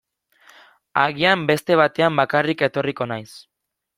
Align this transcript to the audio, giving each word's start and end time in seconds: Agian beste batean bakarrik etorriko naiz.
Agian 1.01 1.43
beste 1.51 1.77
batean 1.81 2.17
bakarrik 2.21 2.65
etorriko 2.69 3.09
naiz. 3.15 3.31